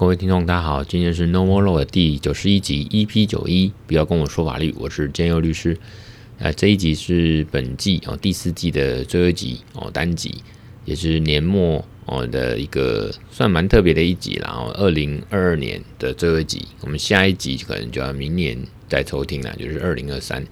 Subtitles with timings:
[0.00, 5.76] 各位听众，大家好，今天是 No More Law 的第九十一集，EP 九一，不要跟我说法律，我是建佑律师。
[6.38, 10.36] 呃，这一集是本季哦第四季的最后一集哦单集，
[10.86, 18.56] 也是年末哦的一个算蛮特别的一集，然后二零二二年的最后一集，我们下一集可能就要明年
[18.88, 20.42] 再收听了，就是二零二三。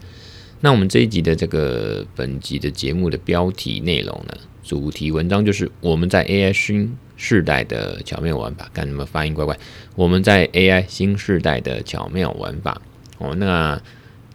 [0.60, 9.54] 那我们这一集的这个本集的节目的标题内容呢，主题文章就是我们在 AI 新世代的巧妙玩法，看你们发音乖乖。
[9.94, 12.80] 我们在 AI 新世代的巧妙玩法
[13.18, 13.78] 哦，那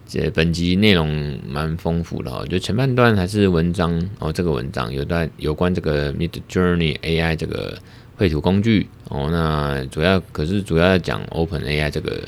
[0.06, 7.76] 这本集内容蛮丰富的哦，就前半段还是文章哦，这个文章有段有关这个 Midjourney AI 这个
[8.14, 12.22] 绘图工具哦，那主要可是主要要讲 OpenAI 这个。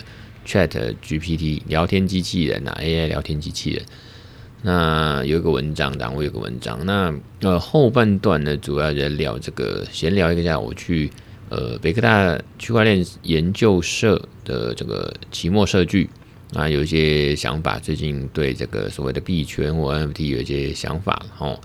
[0.49, 0.69] Chat
[1.03, 3.85] GPT 聊天机器人啊，AI 聊天机器人。
[4.67, 6.85] 那有一个文章，然后我有个文章。
[6.85, 11.09] 那呃后半段呢，主要在聊这个闲聊一个下，我去
[11.51, 16.11] 呃北科大区块链研究社的这个期末社聚
[16.53, 17.79] 啊，有一些想法。
[17.79, 21.57] 最近对这个所谓的币圈或 NFT 有一些想法，哦，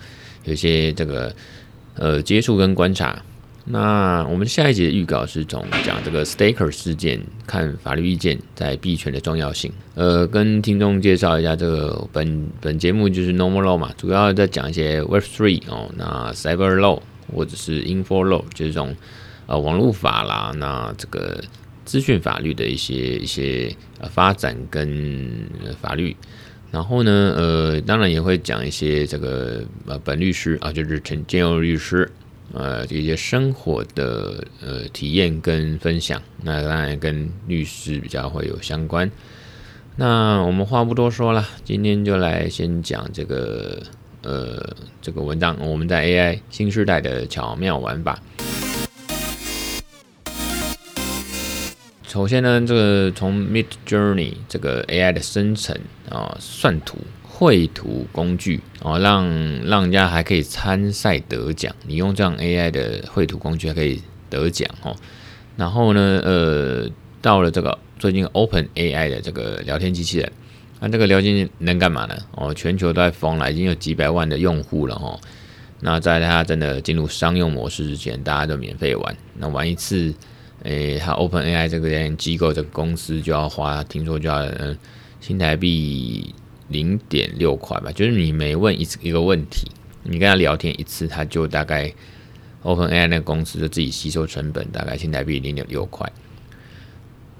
[0.43, 1.33] 有一些这个
[1.95, 3.19] 呃接触跟观察。
[3.63, 9.71] 那我们下一集的预告是从讲这个 Staker 事件，看法律意见在币权的重要性。
[9.93, 17.01] 呃，跟听众介绍一下这个本本节目就是 No More Law 嘛，主要在讲一些 Web3 哦，那 Cyber Law
[17.33, 18.95] 或者是 Info Law 就是这种
[19.45, 21.39] 呃网络法啦，那这个
[21.85, 25.47] 资讯法律的一些一些呃发展跟
[25.79, 26.17] 法律。
[26.71, 32.09] 然后呢，呃，当然也会讲一些这个呃本律师啊，就是陈建佑律师。
[32.53, 39.09] 呃，这些生活的呃体验跟分享，那当然跟律师比较会有相关。
[39.95, 43.81] 那我们话不多说了，今天就来先讲这个
[44.23, 48.19] 呃这个文章，我们在 AI 新世代的巧妙玩法。
[52.07, 55.73] 首先呢，这个从 Midjourney 这个 AI 的生成
[56.09, 56.97] 啊、算图。
[57.41, 59.27] 绘图工具哦，让
[59.65, 61.75] 让人家还可以参赛得奖。
[61.87, 64.95] 你用这样 AI 的绘图工具还可以得奖哦。
[65.57, 66.87] 然后呢，呃，
[67.19, 70.31] 到了这个最近 OpenAI 的这个聊天机器人，
[70.79, 72.15] 那这个聊天能干嘛呢？
[72.35, 75.19] 哦，全球都在疯了，已经有几百万的用户了哦。
[75.79, 79.17] 那在它真的进入商用模式之前，大家都免费玩。
[79.35, 80.13] 那玩一次，
[80.61, 84.77] 诶，它 OpenAI 这个机构这个公司就要花，听说就要嗯
[85.19, 86.35] 新台币。
[86.71, 89.69] 零点六块吧，就是你每问一次一个问题，
[90.03, 91.93] 你跟他聊天一次，他就大概
[92.63, 96.11] OpenAI 那个公司就自己吸收成本，大概新台币零点六块。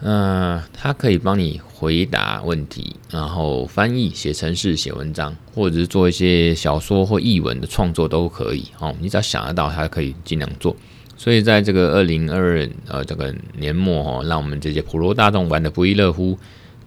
[0.03, 8.65] 嗯，他可以帮你回答问题，然后翻译、写程式、写文章，或者是做一些小说或译文的创作都可以。
[8.79, 10.75] 哦，你只要想得到，他可以尽量做。
[11.15, 16.35] 所以在这个二零二二呃这个年末哦，让我们这些普罗大众玩得不亦乐乎。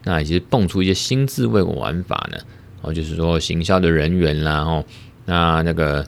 [0.05, 2.39] 那其实蹦出一些新滋味的玩法呢，
[2.83, 4.85] 哦，就是说行销的人员啦，哦，
[5.25, 6.07] 那那个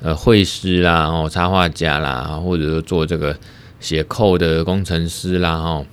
[0.00, 3.36] 呃绘师啦，哦，插画家啦，或者说做这个
[3.80, 5.84] 写 code 的工程师啦，哦，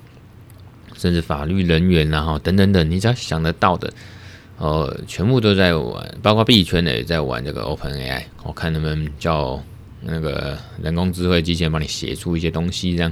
[0.95, 3.91] 甚至法律人员啦，哈，等等等，你只要想得到的，
[4.59, 9.61] 呃，全部都在玩，包括币圈的也在玩这个 OpenAI，我看他们叫
[10.01, 13.11] 那个人工智慧机器人帮你写出一些东西这样。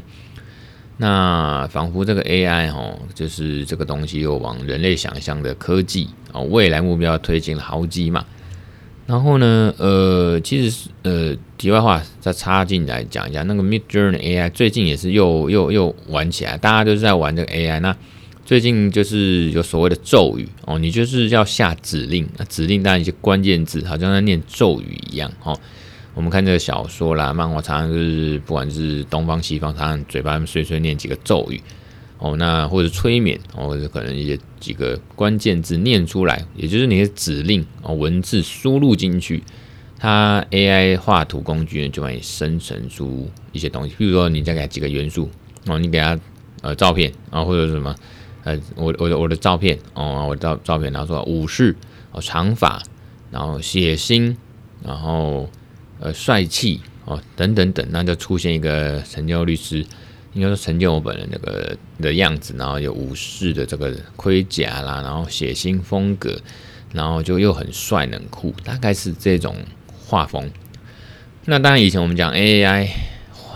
[1.01, 8.25] 那仿佛这个 AI 哦，就是这个东西又往人类想象的科技啊，未来目标推进了好几码。
[9.07, 17.79] 然后呢，呃，其实呃，题外话再插进来讲一下，那个 Midjourney AI 最近也是又又又玩起来，大家都是在玩这个 AI。
[17.79, 17.95] 那
[18.45, 25.57] 最近就是有所谓的咒语哦，你就是要下指令，指令当然一些关键字，好像在念咒语一样哦。
[26.19, 31.61] 我们看这个小说啦、漫画，常常就是不管是东方西方，常常嘴巴碎碎念几个咒语
[32.17, 39.41] 哦，那或者催眠哦，或者可能一些几个关键字念出来，也就是你的指令哦，文字输入进去，
[39.97, 43.95] 它 AI 画图工具呢就会生成出一些东西。
[43.97, 45.29] 比如说你再给它几个元素
[45.67, 46.19] 哦，你给它
[46.61, 47.95] 呃照片啊、哦，或者什么
[48.43, 51.73] 呃我我的我的照片哦，我照照片，然后说武士
[52.11, 52.83] 哦，长发，
[53.31, 54.35] 然后血腥，
[54.83, 55.49] 然后。
[56.01, 59.85] 呃，帅气哦，等等等，那就出现一个成建律师，
[60.33, 66.39] 应该说陈建我本人那个的样子，然后有武士的这个盔甲啦，然后血腥风格，
[66.93, 69.57] 然后就又很帅冷酷，大概是这种
[70.05, 70.49] 画风。
[71.43, 72.87] 那当然，以前我们讲 AI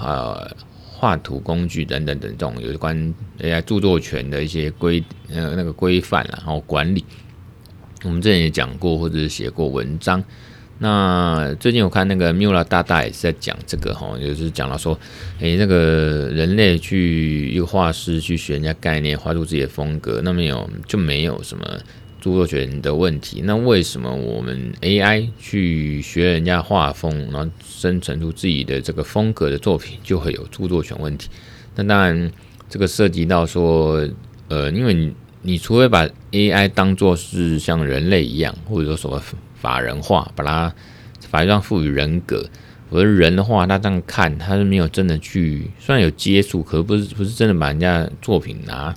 [0.01, 0.51] 呃
[0.85, 7.05] 画图工具等等等这种有关 AI 著作权的一些规呃那个规范，然后管理，
[8.03, 10.21] 我们之前也讲过或者是写过文章。
[10.79, 14.99] 那最近我看那个缪拉大大也是在讲这个哈，就是讲到说，
[15.39, 21.65] 诶，那个人类去一个画师去学人家概念，画出自己的风格，那没有就没有什么
[22.19, 23.41] 著作权的问题。
[23.45, 31.29] 那为什么我们 AI 去学人家画风，然后生成出自己的这个风格的作品，就会有著作权问题？
[31.75, 32.31] 那当然，
[32.67, 34.05] 这个涉及到说，
[34.49, 39.41] 呃，因为你你除非把 AI 当作是像人类一样，或者说什么。
[39.63, 40.75] 法人化，把它
[41.29, 42.45] 法律上赋予人格。
[42.89, 48.93] 我的人的话，他这样看，他是没有真的去，虽然有接触，可是不是不是真的把人家作品拿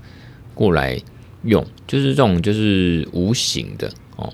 [0.54, 1.00] 过来
[1.44, 4.30] 用，就是这种就是无形的哦。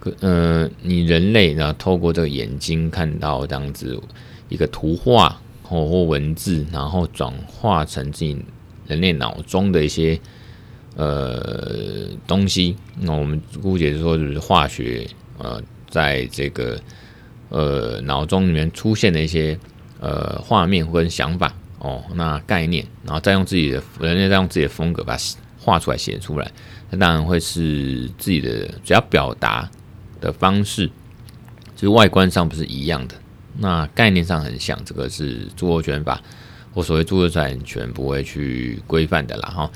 [0.00, 3.98] 可呃，你人类呢，透过这个眼睛看到这样子
[4.50, 8.36] 一个图画或或文字，然后转化成自己
[8.86, 10.20] 人类脑中的一些
[10.96, 12.76] 呃东西。
[13.00, 15.62] 那我们姑且说就是化学呃。
[15.96, 16.78] 在这个
[17.48, 19.58] 呃脑中里面出现的一些
[19.98, 25.22] 呃画面或想法哦，那概念，然后再用自己的人类再用自己的风格把它
[25.58, 26.52] 画出来写出来，
[26.90, 29.70] 那当然会是自己的只要表达
[30.20, 30.86] 的方式，
[31.74, 33.14] 就是外观上不是一样的，
[33.56, 36.20] 那概念上很像，这个是著作权法
[36.74, 39.70] 我所谓著作权权不会去规范的啦哈，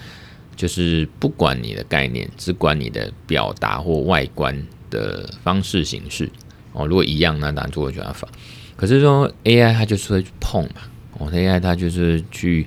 [0.55, 4.63] 就是不管你的概念，只管你的表达或外观。
[4.91, 6.29] 的方式形式
[6.73, 8.29] 哦，如果一样，那当然著作权法。
[8.77, 10.83] 可是说 AI 它就是会去碰嘛，
[11.19, 12.67] 哦，AI 它就是去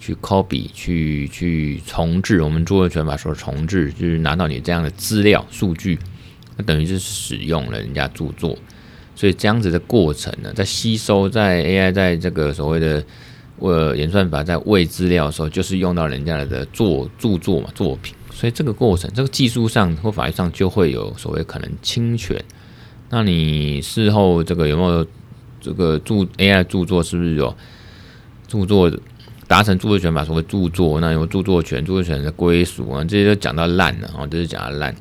[0.00, 2.42] 去 copy，去去重置。
[2.42, 5.98] 我们著作权法说重置，就是拿到你这样的资料数据，
[6.56, 8.58] 那等于是使用了人家著作。
[9.14, 13.04] 所以这样子的过程呢，在吸收，在 AI 在这个所谓的
[13.58, 18.14] 呃演算法在喂资料的时候，就是用到人家的作著作嘛作品。
[18.34, 22.42] 所以这个过程，这个技术上或法律上就会有所谓可能侵权。
[23.10, 25.06] 那你事后这个有没有
[25.60, 27.54] 这个著 AI 著作是不是有
[28.48, 28.90] 著作
[29.46, 30.98] 达成著作权法所谓著作？
[30.98, 34.94] 那有著作权、著作权的归属啊，这些都讲到烂了啊，这是讲到烂。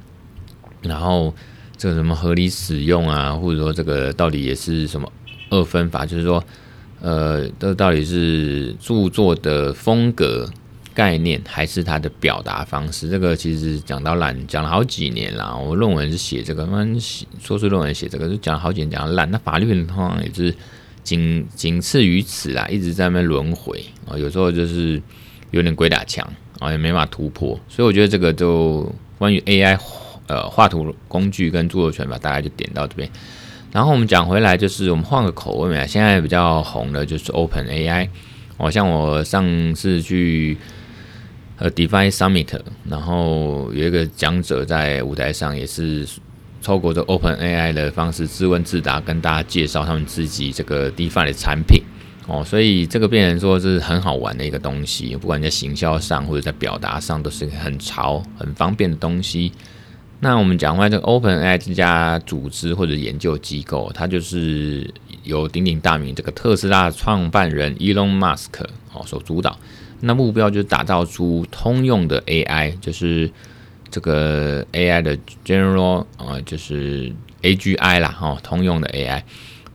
[0.81, 1.33] 然后
[1.77, 5.11] 这个什么合理使用啊，或者说这个到底也是什么
[5.49, 6.05] 二分法？
[6.05, 6.43] 就是说，
[6.99, 10.49] 呃，这到底是著作的风格？
[10.93, 15.57] 概念还是它的表达方式，这个其实讲到烂，讲了好几年了。
[15.57, 16.67] 我论文是写这个，
[17.39, 19.31] 硕士论文写这个，就讲了好几年，讲到烂。
[19.31, 20.53] 那法律通常也是
[21.01, 24.17] 仅仅次于此啦，一直在那边轮回啊。
[24.17, 25.01] 有时候就是
[25.51, 26.27] 有点鬼打墙
[26.59, 27.57] 啊，也没法突破。
[27.69, 29.79] 所以我觉得这个就关于 AI
[30.27, 33.09] 呃画图工具跟著作权吧，大概就点到这边。
[33.71, 38.09] 然后我们讲回来，就是我们换个口味嘛，现在比较红的就是 OpenAI。
[38.57, 40.57] 好像我上次去。
[41.61, 42.59] 呃，DeFi Summit，
[42.89, 46.07] 然后有一个讲者在舞台上也是
[46.59, 51.83] 透过这 OpenAI 的方式自问自答，跟大家介绍他们自己这个 Define 的产品
[52.25, 59.51] 哦，所以这个变成说是很好玩的一个东西，不管在行销上或者在表达上都是很潮、很方便的东西。
[60.19, 64.91] 那我们讲回来，这个 OpenAI 这家组织或者研究机构，它就是
[65.25, 69.55] 由鼎鼎大名这个特斯拉创办人 Elon Musk 哦所主导。
[70.01, 73.30] 那目标就是打造出通用的 AI，就是
[73.89, 77.13] 这个 AI 的 General 啊，就是
[77.44, 79.22] AGI 啦，哈，通用的 AI。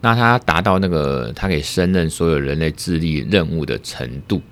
[0.01, 4.43] 那它达到那个它可以胜任所有人类智力任务的程度。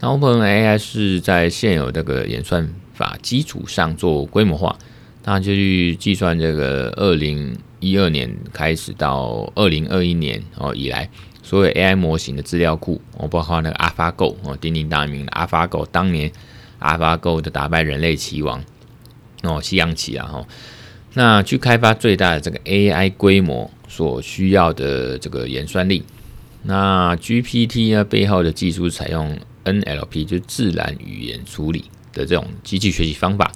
[0.00, 4.76] 那 OpenAI 是在现有这个演算法基础上做规模化，
[5.24, 11.08] 那就去计算这个二零一二年开始到二零二一年哦以来。
[11.44, 16.32] 所有 AI 模型的资料库，我包括那个 AlphaGo 哦，鼎鼎大名的 AlphaGo，当年
[16.80, 18.64] AlphaGo 的打败人类棋王
[19.42, 20.46] 哦，西洋棋啊哈，
[21.12, 26.02] 那去开发最大的这个 AI 规模所需要的这个演算力，
[26.62, 31.84] 那 GPT 呢背后的技术采用 NLP，就自然语言处理
[32.14, 33.52] 的这种机器学习方法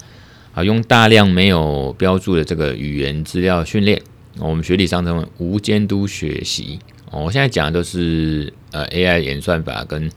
[0.53, 3.99] 啊，用大量没有标注的这个语言资料训练，
[4.37, 6.77] 我们学理上称为无监督学习。
[7.11, 10.09] 哦，我现在讲的都是呃 AI 演算法跟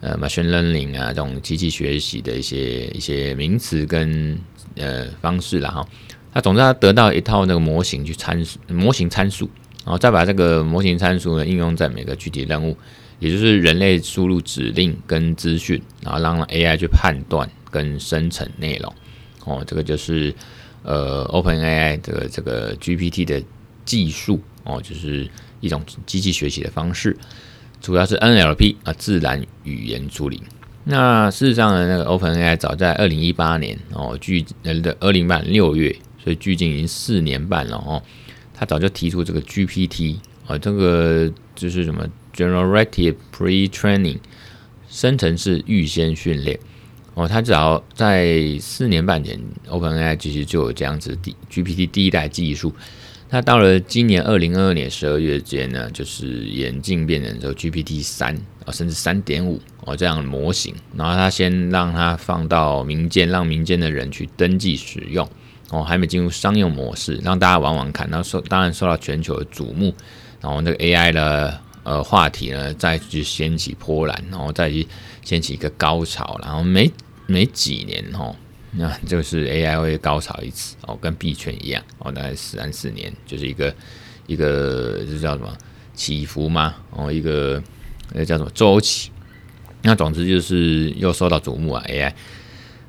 [0.00, 4.38] 呃 machine learning 啊这种机器学习的一些一些名词跟
[4.76, 5.88] 呃方式啦哈。
[6.34, 9.48] 那总之它得到一套那个模型去参数模型参数，
[9.84, 12.76] 然后再把这个模型参数呢应用在每个具体任务，
[13.20, 18.92] 也就是人类输入指令跟资讯，然后让 AI 去判断跟生成内容。
[19.44, 20.34] 哦，这个就是
[20.82, 23.42] 呃 OpenAI 的这个 GPT 的
[23.84, 25.28] 技术哦，就是。
[25.62, 27.16] 一种机器学习的方式，
[27.80, 30.42] 主要是 NLP 啊，自然语言处理。
[30.82, 38.02] 那事实上呢，那个 OpenAI 早在二零一八年哦，距呃的二零半六月，所以距今已经四年半了哦。
[38.52, 40.16] 他早就提出这个 GPT
[40.48, 42.04] 啊，这个就是什么
[42.34, 44.18] Generative Pre-training，
[44.88, 46.58] 生成式预先训练
[47.14, 47.28] 哦。
[47.28, 52.74] 他只要在四年半前，OpenAI 其实就有这样子的 GPT 第一代技术。
[53.34, 58.36] 那到了今年二零二二年十二月间呢，就是眼镜变成说 GPT 三
[58.66, 60.74] 啊，甚至三点五哦这样的模型。
[60.94, 65.26] 然后他先让它放到民间，让民间的人去登记使用
[65.70, 68.06] 哦，还没进入商用模式，让大家玩玩看。
[68.10, 69.94] 然后受当然受到全球的瞩目，
[70.42, 74.86] 然后那个 AI 的呃话题呢再去掀起波澜，然后再去
[75.24, 76.38] 掀起一个高潮。
[76.42, 76.92] 然后没
[77.26, 78.36] 没几年哦。
[78.74, 83.74] 那就是 AI 会高潮一次哦，跟币圈一样哦，大概三四年就是一个
[84.26, 85.54] 一个这叫什么
[85.94, 87.62] 起伏嘛哦，一个
[88.14, 89.10] 那叫什么周期。
[89.82, 92.12] 那总之就是又受到瞩目啊 AI。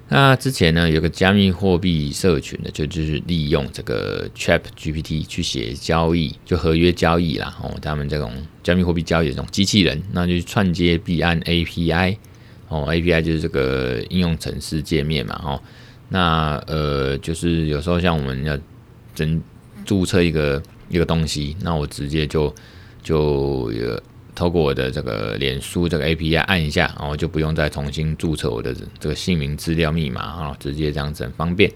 [0.07, 12.17] 那之前呢有个加密货币社群的，就就是利用这个 ChatGPT 去写交易，就合约交易啦哦，他们这种加密货币交易的这种机器人，那就串接币安 API。
[12.73, 15.61] 哦，API 就是这个应用程式界面嘛，哦，
[16.09, 18.57] 那呃，就是有时候像我们要
[19.13, 19.39] 真
[19.85, 22.53] 注册一个一个东西，那我直接就
[23.03, 24.01] 就有
[24.33, 31.71] 透过我的这个脸书这个 API 按一下，然后就不用再重新注册我的这个姓名资料密码啊，直接这样子很方便。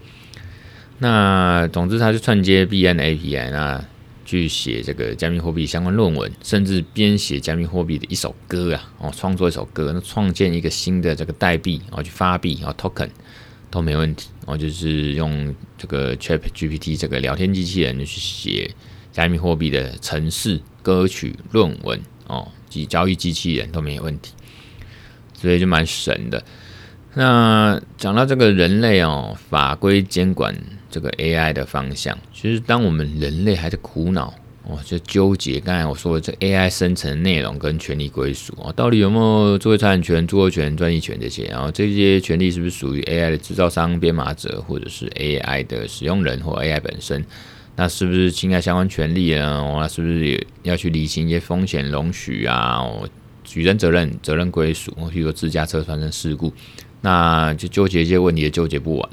[0.98, 3.84] 那总之，它是串接 BN API，那。
[4.28, 13.08] 去写这个加密货币相关论文，甚至编写加密货币的一首歌啊，哦，创作一首歌，那创建一个新的这个代币，然后去发币，然后 token
[13.70, 14.28] 都没问题。
[14.40, 18.70] 然后就是用这个 ChatGPT 这个聊天机器人去写
[19.12, 24.34] 加密货币的程式、歌曲、论文哦，及交易机器人都没有问题，
[25.32, 26.44] 所以就蛮神的。
[27.14, 30.54] 那讲到这个人类哦，法规监管。
[30.98, 41.44] 这个 AI 的方向，其实当我们人类还在苦恼哦，就纠结刚才我说的这 AI 生成内容跟权利归属哦，到底有没有智慧财产权、著作权、专利权这些？
[41.44, 47.24] 然后这些权利是不是属于 AI 的制造商、编码者，或者是 AI 的使用人或 AI 本身？
[47.76, 49.62] 那是不是侵害相关权利呢？
[49.78, 52.78] 那是不是也要去理清一些风险容许啊？
[52.78, 53.08] 哦，
[53.44, 56.52] 举证责任、责任归属，比如说自驾车发生事故，
[57.02, 59.10] 那就纠结一些问题，也纠结不完。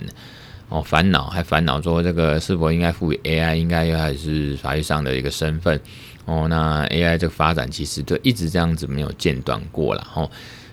[0.70, 5.80] 哦，烦恼还烦恼说这个是否应该赋予 AI 应该还是法律上的一个身份？
[6.26, 10.08] 哦，那 AI 这个发展其实就一直这样子没有间断过了。
[10.16, 10.30] 哦，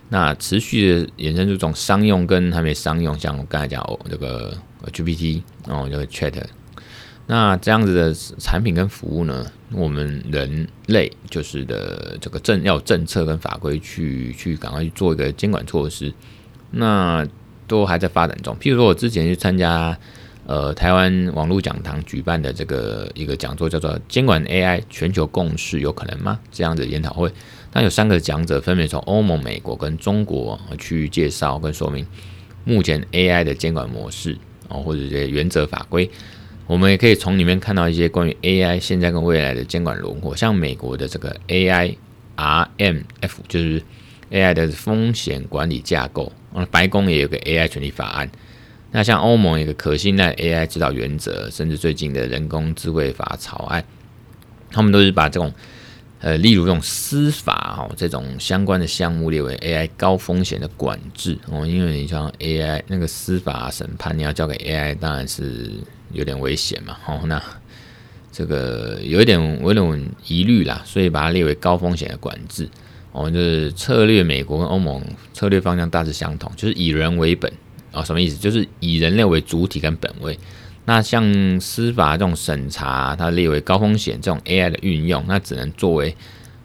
[0.09, 4.57] 那持续的衍生出这种商用跟还没商用，像我刚才讲哦，这个
[4.93, 6.43] GPT 哦，这个 Chat，
[7.27, 16.11] 那这样子的产品跟服务呢，我们人类就是的这个政要政策跟法规去去赶快去做一个监管措施。
[16.71, 17.27] 那
[17.73, 18.55] 都还在发展中。
[18.61, 19.99] 譬如说，我之前去参加
[20.47, 27.33] 呃台湾网络讲堂举办的这个一个讲座，叫做“监管 AI 全球共识有可能吗？”这样的研讨会，
[27.73, 32.07] 那有三个讲者分别从欧盟、美国跟中国去介绍跟说明
[32.65, 34.37] 目前 AI 的监管模式
[34.69, 36.11] 哦，或者这些原则法规。
[36.67, 41.97] 我们也可以从里面看到一些关于 AI 现在跟未来的监管轮廓，像美国的这个 AI
[42.37, 43.83] RMF，就是
[44.31, 46.31] AI 的风险管理架构。
[46.71, 48.31] 白宫也有个 AI 权利法案，
[48.91, 53.85] 那像欧盟有个可信赖 AI 指导原则，甚至最近的人工智慧法草案，
[54.71, 55.53] 他们都是把这种
[56.21, 65.73] 呃，例如这种司法哈这种相关的项目列为 AI 高风险的管制哦，因为你像 AI 那个司法审判，你要交给 AI，当然是
[66.13, 66.97] 有点危险嘛。
[67.07, 67.43] 哦，那
[68.31, 72.69] 这个有一点有点疑虑啦，所以把它列为高风险的管制。
[73.13, 75.01] 我们就是策略，美国跟欧盟
[75.35, 77.53] 策略方向大致相同，就是以人为本
[77.93, 78.37] 啊，什么意思？
[78.39, 80.39] 就是以人类为主体跟本位。
[80.85, 86.17] 那像司法这种审查，它列为高风险，这种 AI 的运用，那只能作为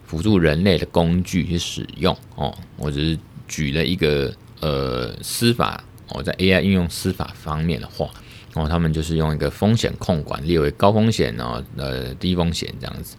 [0.04, 2.52] 辅助人类的工具去使用哦。
[2.76, 8.08] 我只是举了一个呃司法哦，在 AI 应用司法方面的话，
[8.54, 13.16] 哦，他们就是用一个风险控管列为高风险哦，呃低风险这样子。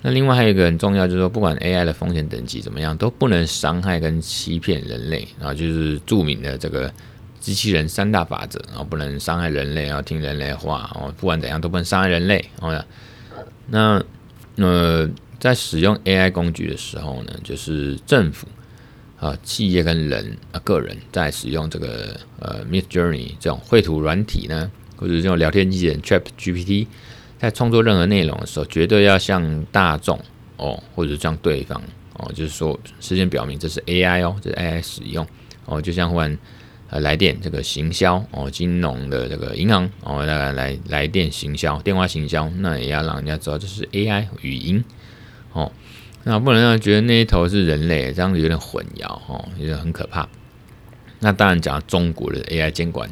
[0.00, 6.92] 那另外还有一个很重要，就是说，不管 AI 的风险等级怎么样，都不能伤害跟欺骗人类啊，就是著名的这个
[7.40, 12.84] 机器人三大法则啊，不能伤害人类，要听人类话哦，不管怎样都不能伤害人类哦。
[13.66, 14.00] 那
[14.54, 18.46] 呃，在使用 AI 工具的时候呢，就是政府
[19.18, 26.86] 啊、企业跟人啊、个人在使用这个呃 Midjourney 这种绘图软体呢，或者这种聊天机器人 ChatGPT。
[27.38, 30.18] 在创作任何内容的时候，绝对要向大众
[30.56, 31.80] 哦，或者向对方
[32.14, 35.26] 哦，就是说，事先表明这是 AI 哦，这是 AI 使用
[35.64, 36.36] 哦，就像忽然
[36.90, 44.84] 呃来电这个行销哦，金融的这个银行哦，来来来电行销、电话行销，那也要让人家知道这是 AI 语音
[45.52, 45.70] 哦，
[46.24, 50.28] 那不能让人觉得那一头是人类，这样子有点混淆哦，有点很可怕。
[51.20, 53.08] 那当然讲中国的 AI 监管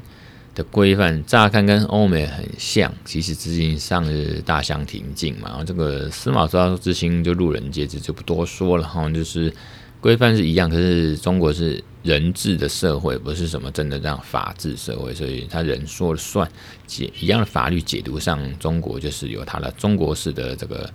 [0.56, 5.50] 的规范，乍看跟欧美很像，其实实际上是大相庭径嘛。
[5.50, 9.06] 然后这个司马昭之心，就路人皆知，就不多说了哈。
[9.10, 9.52] 就是
[10.00, 16.50] 规范是一样，可是中国是人治的社会，不是什么真的这样法治社会，所以他人说了算。
[16.86, 20.90] 解一样的法律解读上，中国就是有他的中国式的这个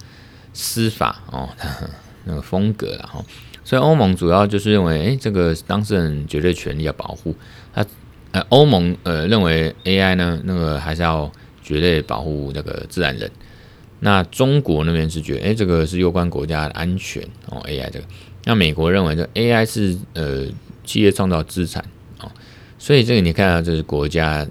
[0.54, 1.48] 司法哦，
[2.26, 3.24] 那个风格了哈。
[3.64, 7.36] 所以欧盟主要就是认为，诶、这个当事人绝对权利要保护
[7.72, 7.86] 他。
[8.32, 13.30] 呃，欧盟呃认为 AI 呢，那个还是要绝对保护那个自然人。
[14.00, 18.06] 那中国那边是觉得，诶、这个是攸关国家的安全哦，AI 这个。
[18.46, 20.48] 那美国认为，这 AI 是呃
[20.84, 21.86] 企业创造资产
[22.20, 22.32] 哦，
[22.80, 24.48] 所以这个你看到，这是国家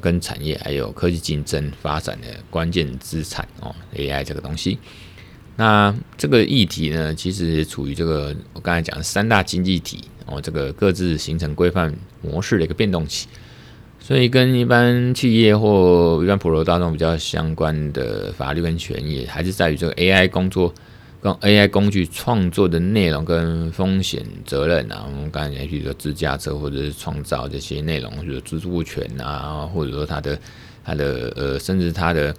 [0.00, 4.78] 跟产业还有科技竞争发展的关键资产哦，AI 这个东西。
[5.56, 13.26] 那这个议题呢，其实处于这个我刚才讲的三大经济体哦，这个各自形成规范模式的一个变动期，
[14.00, 20.72] 所以跟一般企业或一般普罗大众比较相关的法律跟权益，还是在于这个 AI 工作
[21.20, 25.04] 跟 AI 工具创作的内容跟风险责任啊。
[25.06, 30.38] 我们刚才比如说自驾车或者是创造这些内容，或者著作权啊，或者说它的
[30.84, 32.34] 它的呃，甚至它的。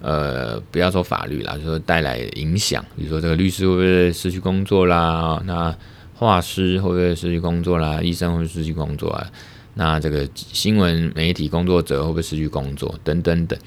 [0.00, 5.42] 呃，不要说法律啦，就说带来影响，比如说这个律师会不会失去工作啦？
[5.46, 5.74] 那
[6.14, 8.00] 画师会不会失去工作啦？
[8.00, 9.30] 医生会不会失去工作啊？
[9.74, 12.94] 那这个新闻媒体工作者会不会失去工作？
[13.02, 13.58] 等等等。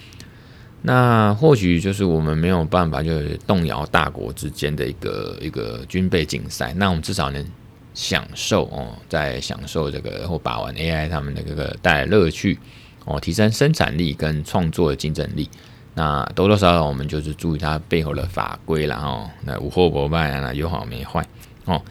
[0.83, 6.73] 那或许就是我们没有办法，就是动摇大国之间的一个一个军备竞赛。
[6.77, 7.45] 那我们至少能
[7.93, 12.57] 享受哦，在享受这个或把玩 AI 他们的这个带来乐趣
[13.03, 15.49] 哦，提升生产力跟创作的竞争力。
[15.95, 21.27] 那多多少少我们就是注意它背后的法规了哦，那无后不败啊，有好没坏
[21.65, 21.81] 哦。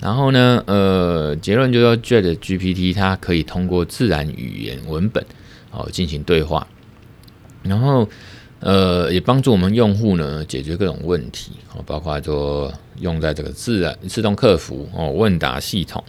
[0.00, 5.24] 然后呢，呃，结论就是说，ChatGPT 它可以通过自然语言文本
[5.70, 6.66] 哦进行对话，
[7.62, 8.08] 然后
[8.60, 16.02] 呃也帮助我们用户呢解决各种问题哦，包括说用在这个自然自动客服哦问答系统，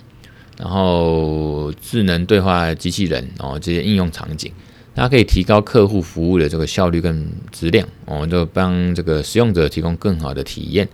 [0.58, 4.52] 然后智能对话机器人哦这些应用场景。
[4.94, 10.88] 它可以提高客户服务的这个效率跟质量，哦，就帮这个使用者提供更好的体验。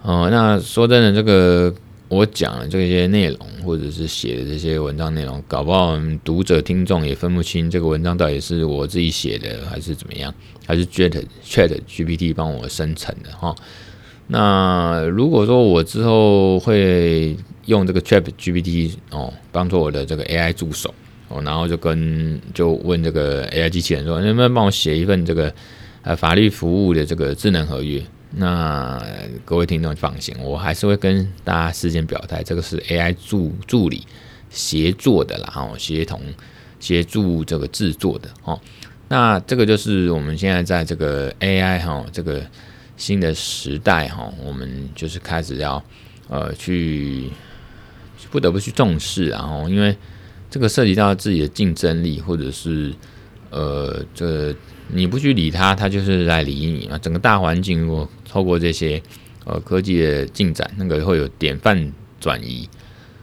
[0.00, 1.74] 哦，那说真的，这个
[2.10, 10.34] 我讲的这些内容，或者是写的这些文章内容，搞不好读者听众也分不清这个文章到底是我自己写的还是怎么样，
[10.66, 13.54] 还是 Chat Chat GPT 帮我生成的哈。
[14.26, 20.92] 那如果说我之后会用这个 Chat GPT 哦，帮助我的这个 AI 助手。
[21.32, 25.54] 哦，然后就跟就问这个 AI 机器人说，能不能帮我写一份这个
[26.02, 28.02] 呃法律服务的这个智能合约？
[28.32, 29.02] 那
[29.44, 34.06] 各位听众放心，我还是会跟大家事先表态，这个是 AI 助助理
[34.48, 36.20] 协作的啦，哦，协同
[36.78, 38.60] 协助这个制作的哦。
[39.08, 42.46] 那这个就是我们现在在这个 AI 哈这个
[42.96, 45.82] 新的时代哈，我们就是开始要
[46.28, 47.30] 呃去
[48.30, 49.96] 不得不去重视，然后因为。
[50.52, 52.92] 这个涉及到自己的竞争力，或者是
[53.50, 54.52] 呃，这、
[54.92, 56.98] 你不去理他，他就是来理你嘛。
[56.98, 59.02] 整个大环境如果透过这些
[59.44, 62.68] 呃科技的进展，那个会有典范转移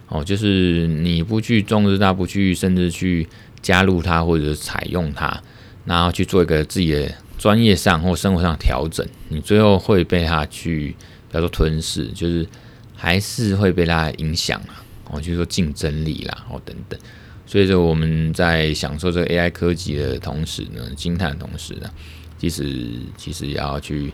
[0.08, 3.28] 哦，就是你不去重视它，不去甚至去
[3.62, 5.42] 加入它，或者采用它，
[5.86, 10.96] 然后去做一个自己的专业上或生活上调整，你最后会被它去，
[11.28, 12.48] 比方说吞噬，就是
[12.96, 14.84] 还是会被它影响啊。
[15.10, 17.00] 哦，就是说竞争力啦，哦等等，
[17.48, 21.90] 所以说我们在享受这个 AI 科技的同时呢，惊叹的同时呢，
[22.38, 24.14] 其实其实也要去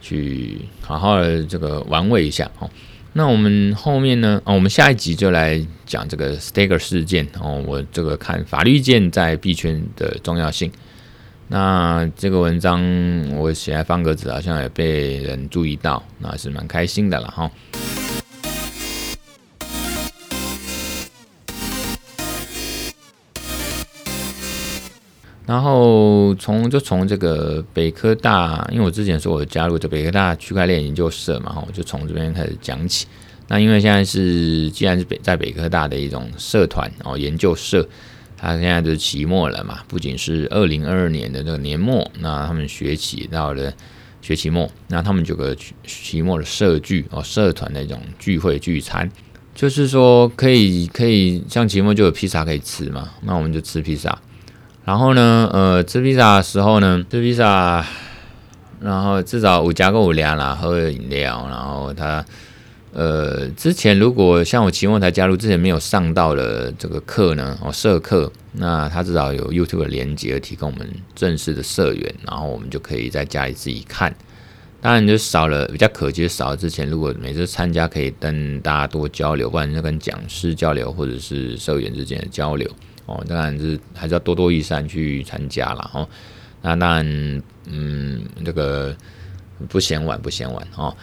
[0.00, 2.68] 去好好的这个玩味一下哦。
[3.12, 10.72] 那我们后面呢，哦，我们下一集就来讲这个 Stacker 事件哦，我这个看法律意见在币圈的重要性。
[11.48, 12.80] 那这个文章
[13.36, 17.50] 我写在方格子，好像也被人注意到，那是蛮开心的了哈。
[25.50, 33.08] 然后从就从这个北科大，因为我之前说我加入这北科大区块链研究社嘛，哈，我就从这边开始讲起。
[33.48, 37.84] 那因为现在是既然是北在北科大的一种社团哦，研究社，
[38.36, 43.72] 它现在就是期末了嘛，不仅是二零二二年的这个年末，那他们学期到了
[44.22, 49.10] 学期末，那他们就有个期末的社聚哦，社团的一种聚会聚餐
[49.52, 54.16] 就是说可以可以像期末就有披萨可以吃嘛，那我们就吃披萨。
[54.84, 57.84] 然后呢，呃，吃披萨的时候呢，吃披萨，
[58.80, 62.24] 然后至少五加个五两啦，喝饮料，然后他。
[62.92, 74.12] 呃，之前如果像我期末才加入，之前没有上到的这个课呢，哦，社课，那他至少有 YouTube 的连接提供我们正式的社员，然后我们就可以在家里自己看。
[74.80, 82.68] 当然就少了比较可惜，少了之前如果每次参加可以跟大家多交流，不然就跟讲师交流或者是社员之间的交流
[83.10, 86.08] 哦，当然是还是要多多益善去参加了哦。
[86.62, 88.96] 那当然，嗯，这个
[89.68, 90.96] 不嫌晚，不嫌晚哦。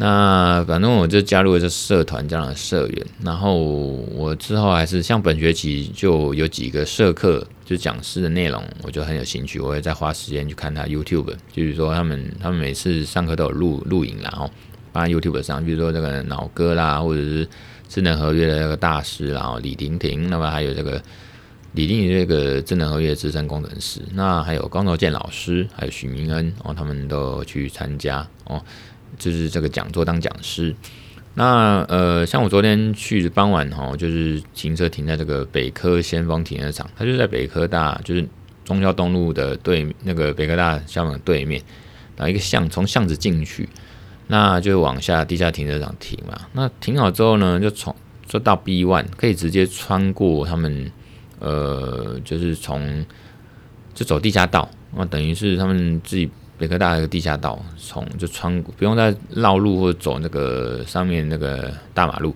[0.00, 14.48] 那反正我就加入了这社团这样的社员，然后我之后还是像本学期就有几个社课，就讲师的内容，我就很有兴趣，我会再花时间去看他 YouTube，就是说他们他们每次上课都有录录影，然后
[14.92, 17.48] 放在 YouTube 上，比如说这个脑哥啦，或者是
[17.88, 21.02] 智能合约的那个大师，然后李婷婷，那么还有这个
[21.72, 28.62] 李定宇这个智能合约资深工程师，那还有高头健老师，还有许明恩哦，他们都去参加哦。
[29.18, 30.74] 就是这个讲座当讲师，
[31.34, 38.24] 那呃，像我昨天去傍晚哈，就是停车停在这个北科先锋停车场，它就在北科大，就是
[38.64, 41.60] 忠孝东路的对那个北科大校门对面，
[42.16, 43.68] 然后一个巷从巷子进去，
[44.26, 46.38] 那就往下地下停车场停嘛。
[46.52, 47.94] 那停好之后呢，就从
[48.26, 50.92] 就到 B one 可以直接穿过他们，
[51.40, 53.04] 呃，就是从
[53.94, 56.30] 就走地下道，那等于是他们自己。
[56.58, 62.34] 北科大的一个地下道，从就穿过，不用再绕路或者走那个上面那个大马路，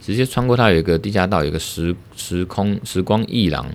[0.00, 3.68] 直接穿过它有一个地下道，有一个时时空时光艺廊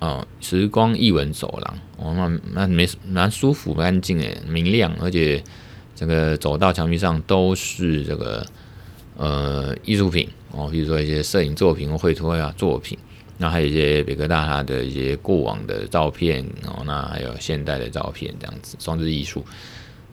[0.00, 5.40] 哦，时光艺文走廊，哦，那那没蛮舒服、干净诶，明亮，而且
[5.94, 8.44] 这个走道墙壁上都是这个
[9.16, 12.98] 呃艺术品哦，比如说一些摄影作品或绘图啊作品。
[13.36, 19.44] 那还有一些北科大它的一些过往的照片哦，那还有现代的照片这样子装置艺术，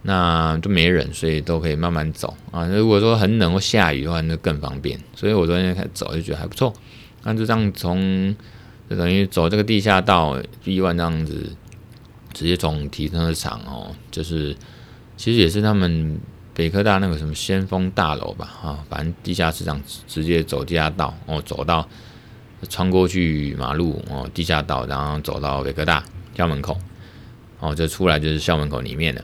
[0.01, 2.65] 那都没人，所以都可以慢慢走啊。
[2.65, 4.99] 如果说很冷或下雨的话，那更方便。
[5.15, 6.73] 所以我昨天开始走就觉得还不错。
[7.23, 8.36] 那就这样从
[8.89, 11.55] 就等于走这个地下道一万这样子，
[12.34, 14.55] 直接从停车场哦，就是
[15.15, 16.19] 其实也是他们
[16.55, 21.88] 北科大那个什么先锋大楼吧啊，反正地下室这样直接走地下道哦，走到。
[22.69, 26.04] 穿过去马路哦，地下道，然后走到北科大
[26.36, 26.78] 校门口，
[27.60, 29.24] 哦，这出来就是校门口里面的，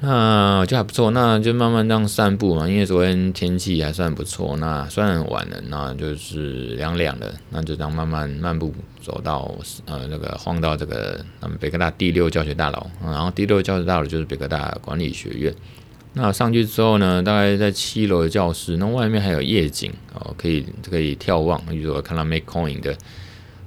[0.00, 2.68] 那就还不错，那就慢慢这样散步嘛。
[2.68, 9.54] 因为昨天天气还算不错，那虽然晚了，那就是凉凉的，那就这样慢慢漫步走到
[9.86, 15.54] 呃那个晃到这个他们北科大第六教学大楼，然后第六教学大楼就是北科大管理学院。
[16.12, 22.98] 那上去之后呢，大概在七楼的教室，那外面还有夜景哦，可以可以眺望，比如说看到 MakeCoin 的，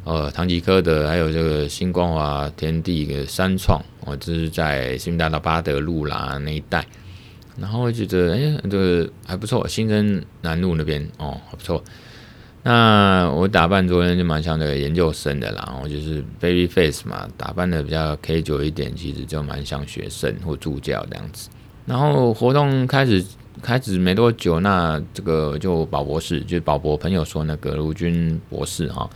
[0.04, 6.86] 呃，唐吉诃德，还有这个新光华天地的三创哦，这是在新大道八德路啦那一带，
[7.58, 11.82] 然后我觉得哎，这个还不错，新生南路那边哦，还不错。
[12.66, 21.50] 那我打扮昨天就蛮像那个研究生的啦，然后就是 Baby Face 嘛，打扮的比较 Casual 一点，其实就蛮像学生或助教这样子。
[21.86, 23.24] 然后活动开始
[23.62, 29.10] 开始没多久，那这个就宝博士，就是宝博朋友说那个卢军博士哈，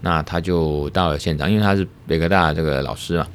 [0.00, 3.26] 那他就到了现场，因为他是北科大这个老师嘛。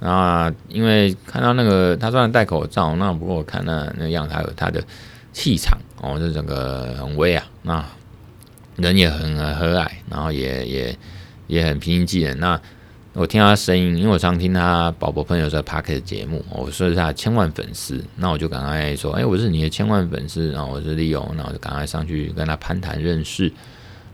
[0.00, 4.80] 啊，因为看到那个他虽然戴口罩，那不过我看那那样他有他的
[5.32, 7.84] 气场哦，这整个很威啊，那
[8.76, 10.98] 人也很和蔼，然后也也
[11.48, 12.60] 也很平易近人那。
[13.18, 23.52] 我听他声音，因为我常听他宝宝朋友在 Podcast 节目，我说是他千万粉丝，那我就赶快说，哎，我是你的千万粉丝，然后我是利用，那我就赶快上去跟他攀谈认识，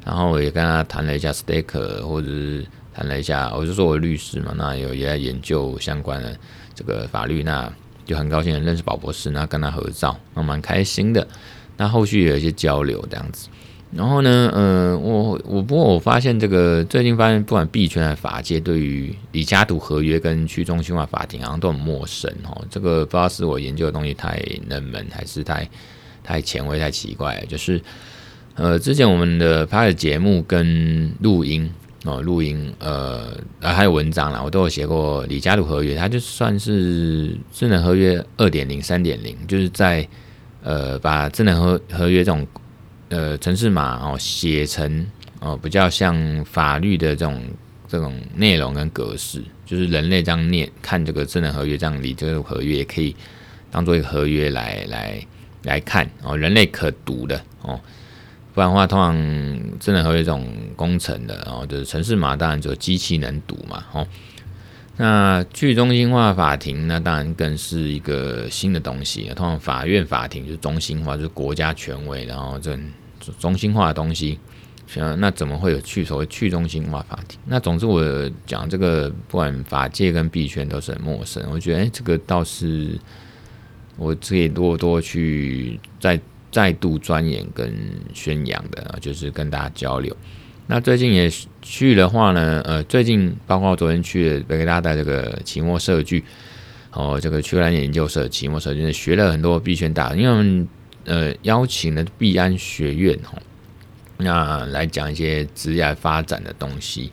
[0.06, 6.34] 然后我也跟他谈了一下 Staker，或者是谈了一下，我就说我律师嘛，那有也在研究相关的
[6.74, 7.70] 这个法律，那
[8.06, 11.28] 就很高兴认识宝博士，那跟他合照，那蛮开心的，
[11.76, 13.50] 那后续有一些交流这样子。
[13.96, 22.60] 然后呢，嗯、呃，我我不过我发现这个最近发现，不管币圈还是法界对于李嘉图合约跟去中心化法庭好像都很陌生哦。
[22.68, 25.68] 这个不知道是我研究的东西太冷门，还是太
[26.24, 27.40] 太前卫、太奇怪。
[27.48, 27.80] 就是
[28.56, 31.70] 呃，之前我们的拍的节目跟录音
[32.04, 40.04] 哦，录音呃，还有文章啦，我都有写过李嘉图合约，它就算是智能合约二点零、三点零，就是在
[40.64, 42.44] 呃把智能合合约这种。
[43.08, 45.06] 呃，城市码哦，写成
[45.40, 47.42] 哦，比较像法律的这种
[47.86, 53.14] 这种内容跟格式，就是人类这样念看这个智能合约，这样理这个合约也可以
[53.70, 55.26] 当做一个合约来来
[55.62, 57.78] 来看哦，人类可读的哦
[58.54, 64.06] 不然的话，通常智能合约这种工程的哦，就是城市码当然就机器能读嘛，哦。
[64.96, 69.24] 那去中心化法庭，那当然更是一个新的东西。
[69.34, 72.78] 通常法院法庭就是中心化，就是国家权威，然后这
[73.38, 74.38] 中心化的东西。
[75.18, 77.40] 那怎么会有去所谓去中心化法庭？
[77.46, 81.42] 那总之我讲这个，不管法界跟币圈都是很陌生。
[81.50, 82.96] 我觉得，哎，这个倒是
[83.96, 86.20] 我可以多多去再
[86.52, 87.74] 再度钻研跟
[88.12, 90.16] 宣扬的，就是跟大家交流。
[90.66, 96.24] 那最近也去的话呢，呃，最近包括昨天去的北科大的这个期末社聚，
[96.90, 100.66] 哦，这个区块链研究社期末社聚，学了很多币圈大，因为
[101.04, 103.38] 呃邀请了币安学院哈，
[104.16, 107.12] 那来讲一些职业发展的东西。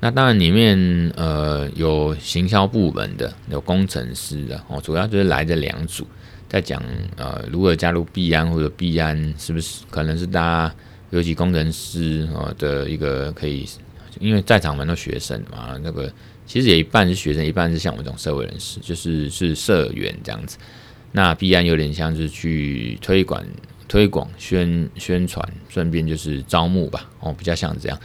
[0.00, 0.76] 那当然里面
[1.16, 6.04] 呃有行销部门的，有工程师的哦，主要就是来这两组，
[6.48, 6.82] 在讲
[7.16, 10.74] 呃如何加入币安或者币安是不是可能是大家。
[11.12, 13.68] 尤其工程师啊的一个可以，
[14.18, 16.10] 因为在场蛮多学生嘛，那个
[16.46, 20.56] 其实也一半是学生，一半是像我这种社会人士，就是是社员这样子。
[21.12, 23.44] 那必然有点像是去推广、
[23.86, 28.00] 推广、宣宣传，顺便就是招募吧，哦，比较像这样。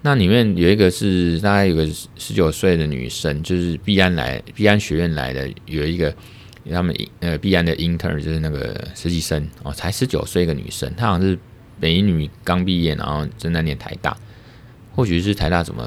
[0.00, 6.14] 那里面有一个是大概有个十九岁的女生，就是必安来必安学院来的，有一个
[6.70, 11.38] 他们呃必安的 intern 就是那个实习生哦，才十九岁一个女生，她好像是。
[11.80, 14.16] 美女刚毕业，然后正在念台大，
[14.94, 15.84] 或许是台大什么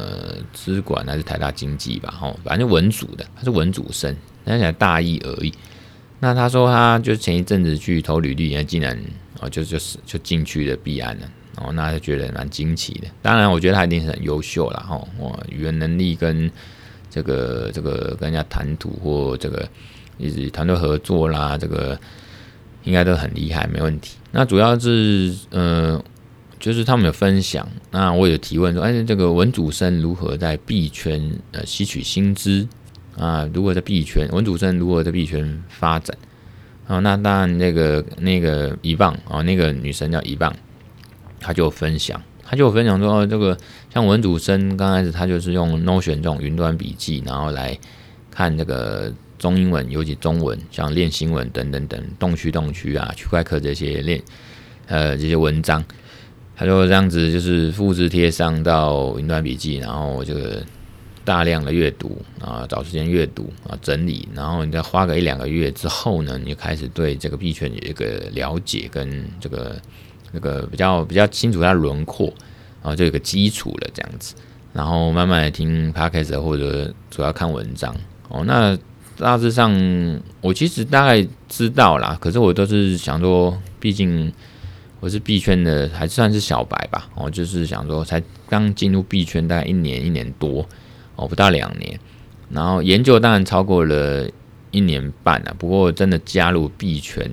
[0.54, 5.54] 资管还是台大经济吧，哦，反正文组的，他是文组生，但才大一而已。
[6.20, 9.00] 那他说他就前一阵子去投履历，竟然
[9.40, 13.08] 哦就就是就进去了币安了，哦，那就觉得蛮惊奇的。
[13.22, 16.52] 当然，我觉得他一定很优秀了，哈，哇，语言能力跟
[17.10, 19.68] 这个这个跟人家谈吐或这个
[20.18, 22.00] 一直团队合作啦，这个。
[22.86, 24.16] 应该都很厉害，没问题。
[24.32, 26.04] 那主要是，呃，
[26.60, 27.68] 就是他们有分享。
[27.90, 32.68] 那我有提问说，哎，这个文祖生如何在币圈呃吸取薪资
[33.18, 33.50] 啊？
[33.54, 36.16] 如何在币圈，文祖生如何在币圈发展？
[36.88, 40.56] 啊，那当然，那个那个一棒啊，那个女生叫一棒，
[41.40, 43.58] 她就分享，她就分享说，哦，这个
[43.92, 47.78] 像文祖生刚开始，她就是用 Notion 这种云端笔记，然后来
[48.30, 49.12] 看这个。
[49.40, 54.22] 中英文，尤其中文，像练新闻等等等，动区动区啊，区块链这些练，
[54.88, 55.84] 呃，这些文章，
[56.56, 60.62] 他就这样子，就是复制贴上到云端笔记，然后这个
[61.24, 69.82] 大量的阅读啊，找时间阅读啊，整理，然后你再花个一两个月之后呢，你就开始对这个币圈有一个了解，跟这个
[70.34, 72.28] 这个比较比较清楚它的轮廓，
[72.84, 74.36] 然后就有个基础了这样子，
[74.74, 77.96] 然后慢慢的听 podcast 或者主要看文章
[78.28, 78.78] 哦，那。
[79.20, 79.70] 大致上，
[80.40, 84.32] 我其实大概知道啦，可是我都是想说，毕竟
[85.02, 87.10] 我是币圈的，还算是小白吧。
[87.16, 90.66] 哦，就是想说，才刚进入币圈，大概一年一年多，
[91.18, 92.00] 哦，不到两年。
[92.50, 94.26] 然后研究当然超过了
[94.72, 97.30] 一年半了，不过真的加入币圈，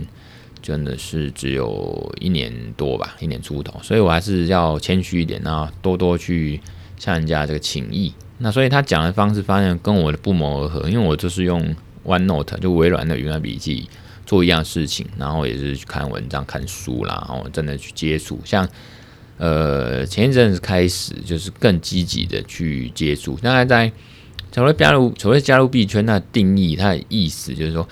[0.61, 3.81] 真的是只有一年多吧，一年出头。
[3.85, 6.61] 所以我还是要谦虚一点，然后多多去
[6.99, 8.13] 向人家这个请益。
[8.39, 13.89] 那所以他讲的方式发现跟我的不谋而合，因为我就是用 OneNote 就微软的云端笔记
[14.25, 18.41] 做一样事情，然后也是去看文章、看书啦，然后真的去接触。
[18.45, 18.69] 像
[19.39, 23.37] 呃前一阵子开始就是更积极的去接触。
[23.37, 23.91] 大概在
[24.53, 27.89] 所谓加入所谓加入币圈，那定义、它的意思就是说。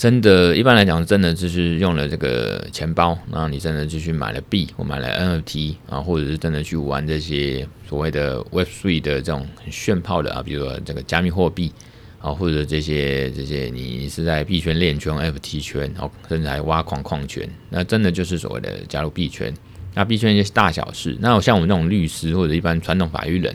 [0.00, 5.06] 真的，一般来讲，真的就是用了这个钱包，然后你真的就去买了币，或买了
[5.42, 11.70] NFT 啊，或者是真的去玩这些所谓的 Web3 的这种很炫炮的啊，比如说这个加密货币
[12.18, 19.52] 啊，或者这些这些你是在币圈链圈、FT 圈，然后甚至还挖矿矿圈，那真的就是所谓的加入币圈。
[19.92, 23.54] 那币圈一些大小事，那像我们这种律师或者一般传统法律人，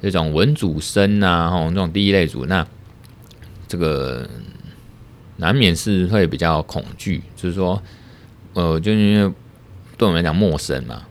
[0.00, 2.64] 这种文组生啊，哈，这种第一类组，那
[3.66, 4.30] 这个。
[5.42, 7.82] 难免是会比较恐惧，就是说，
[8.54, 9.34] 呃，就因为
[9.98, 11.02] 对我们来讲陌生嘛，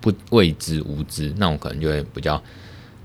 [0.00, 2.40] 不未知无知，那我可能就会比较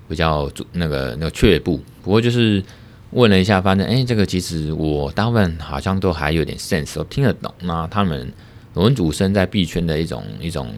[0.07, 1.81] 比较那个那个却步。
[2.03, 2.63] 不过就是
[3.09, 7.51] 问了一下，发现哎、这个其实我大部分好像都还有点 sense，都听得懂。
[7.61, 8.31] 那他们
[8.75, 10.71] 文组生在币圈的一种一种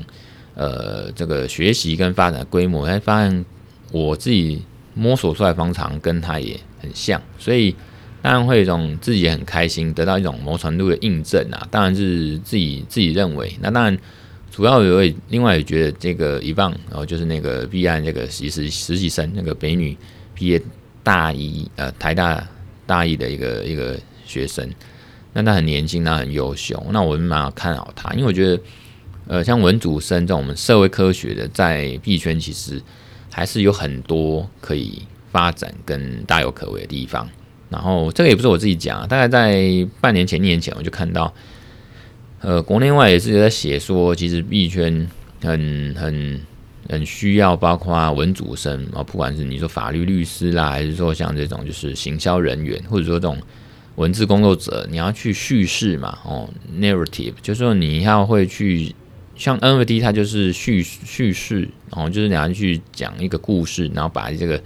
[0.55, 3.45] 呃这个学习跟发展规模，才发现
[3.91, 7.75] 我自己摸索出来方长跟他也很像，所以。
[8.21, 11.67] 当然会有一种自己很开心，得到一种某程度的印证啊。
[11.71, 13.55] 当然是自己自己认为。
[13.62, 13.97] 那当然，
[14.51, 19.97] 主要有位另外也觉得这个一棒，然后就是那个毕业那个实习实习生，那个北女
[20.34, 20.62] 毕业
[21.03, 22.45] 大一呃台大
[22.86, 24.69] 大一的一个一个学生。
[25.32, 26.84] 那他很年轻，他很优秀。
[26.91, 28.60] 那我蛮看好他，因为我觉得
[29.27, 32.82] 呃，像文主生这种我们社会科学的，在币圈其实
[33.32, 37.29] 还是有很多可以发展跟大有可为的地方。
[37.69, 41.32] 然后这个也不是我自己讲，大概在半年前、一年前我就看到，
[42.41, 45.08] 呃，国内外也是在写说，其实币圈
[45.43, 46.41] 很很
[46.89, 53.38] 很需要包括文主生啊，不管是你说法律律师啦，还是说像这种就是行销人员，或者说这种
[53.97, 58.95] 文字工作者，你要去叙事嘛，哦，narrative，就是说你要会去
[59.36, 64.60] 像 NFT，它就是叙叙事，然后就是你要去讲一个故事，然后把这个。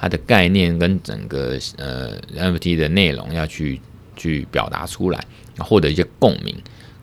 [0.00, 3.78] 它的概念跟整个呃 NFT 的内容要去
[4.16, 5.22] 去表达出来，
[5.58, 6.56] 获得一些共鸣。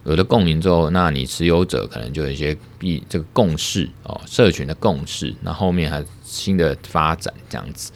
[0.04, 5.32] 有了共鸣之后，那你持有者可能就有一些币这个共识哦，社群的共识。
[5.42, 7.92] 那后面还新的发展这样子。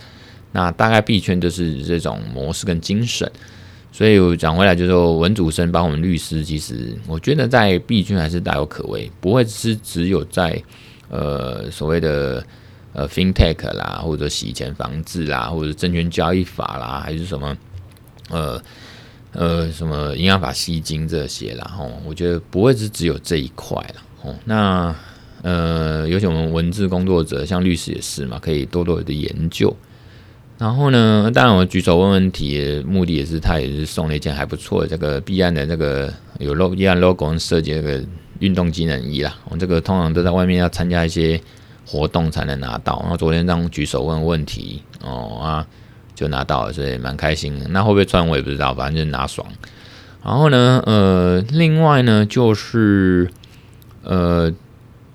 [0.51, 3.31] 那大概币圈就是这种模式跟精神。
[3.91, 10.61] 所以我讲回来就是说，文主生帮我们律师，其实我觉得在币圈还是大有可为，不会是只有在
[11.09, 12.45] 呃所谓的。
[12.93, 17.57] 呃，FinTech 啦，或者洗钱防治啦，或者证券交易法啦，还是什么
[18.29, 18.61] 呃
[19.31, 24.35] 呃什么银行法吸金这些啦，吼，我觉得不会是只有这一块了，吼。
[24.43, 24.93] 那
[25.41, 29.73] 呃，尤其我们文字工作者，像律师也是嘛，可以多多的研究。
[30.57, 38.03] 然后呢，当然我举手问问题，目的也是他也是送了一件还不错的这个币安的这个有 logo 币安 logo 设计那个
[38.39, 39.33] 运动机能衣啦。
[39.45, 41.41] 我们这个通常都在外面要参加一些。
[41.85, 45.67] 活动才能拿到，然后昨天这样举手问问题哦啊，
[46.15, 47.67] 就拿到了，所以蛮开心的。
[47.69, 49.45] 那会不会穿我也不知道，反正就拿爽。
[50.23, 53.29] 然后呢，呃，另外呢就是
[54.03, 54.53] 呃，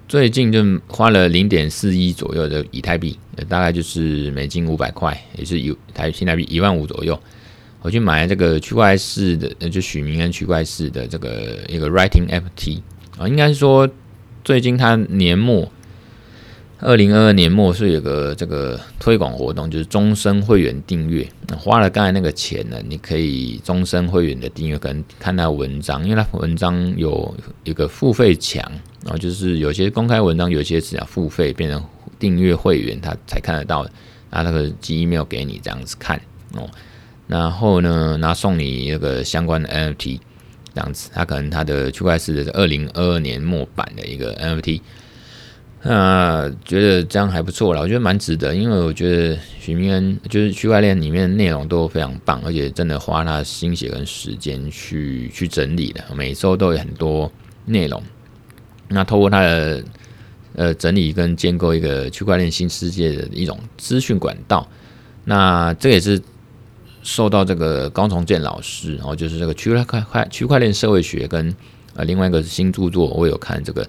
[0.08, 3.16] 最近就花了零点四一左右的以太币，
[3.48, 7.18] 大概就是美金五百块，也是一台新台币一万五左右。
[7.80, 12.82] 我去买这个区块链的，就许明恩区块链的这个一个 Writing FT
[13.16, 13.88] 啊，应该是说
[14.44, 15.70] 最近它年末。
[16.78, 21.26] 二零二二年末是有个这个推广活动，就是终身会员订阅。
[21.56, 27.34] 花了刚才那个钱呢，你可以终身会员的订阅，可能看到文章，因为它文章有
[27.64, 28.62] 一个付费墙，
[29.02, 31.82] 然后就是有些公开文章，有些是要付费变成
[32.18, 33.82] 订阅会员，他才看得到，
[34.30, 36.20] 拿那个寄 email 给你这样子看
[36.52, 36.68] 哦。
[37.26, 40.20] 然后呢，拿送你那个相关的 NFT
[40.74, 44.82] 这样子，它可能它的区块链是二零二二年末版的一个 NFT。
[45.88, 57.30] 那觉得这样还不错了，我觉得蛮值得，因为我觉得许明恩就是区块链里面的内容都非常棒，而且真的花他心血跟时间去去整理的，每周都有很多
[57.66, 58.02] 内容。
[58.88, 59.84] 那透过他的
[60.56, 64.68] 呃整理跟建构一个区块链新世界的一种资讯管道，
[65.24, 66.20] 那这也是
[67.04, 71.54] 受到这个高崇建老师，然后就是这个区块块区块链社会学跟
[71.94, 73.86] 呃另外一个新著作，我有看这个。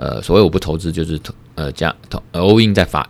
[0.00, 3.06] 呃，所谓我不投资就是投呃加投 all in 在法，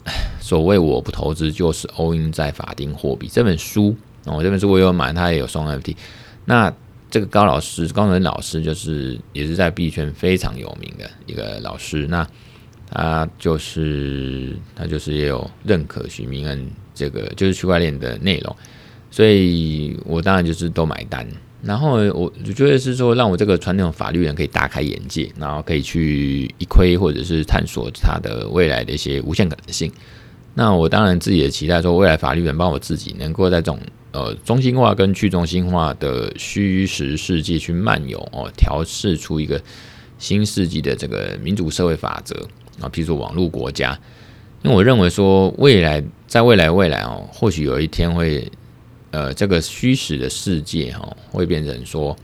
[0.42, 5.96] 所谓我不投资就是 all in 在法定货币这本书哦，这本书我有买，他也有送 NFT。
[6.44, 6.70] 那
[7.10, 12.28] 这个高老师高人老师就是也是在币圈非常有名的一个老师，那
[12.90, 18.54] 他就是他就是也有认可许明恩这个就是区块链的内容，
[19.10, 21.26] 所以我当然就是都买单。
[21.66, 29.90] 然后我就觉得是说，让我这个传统法律人可以大开眼界，然后可以去一窥或者是探索它的未来的一些无限可能性。
[30.52, 33.78] 那我当然自己也期待说，未来法律人帮我自己能够在这种
[34.12, 39.58] 呃中心化跟去中心化的虚实世界去漫游哦，调试出一个
[40.18, 42.36] 新世纪的这个民主社会法则
[42.78, 43.98] 啊，譬如说网络国家。
[44.62, 48.46] 因为我认为说，未来在未来未来哦，或许有一天会。
[49.14, 52.16] 呃，这个虚实的世界哈，会变成说，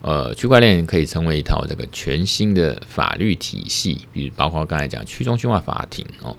[0.00, 6.36] 呃，区块链可以成为一套这个全新的法律体系，比如包括刚才讲去中心化法庭哦，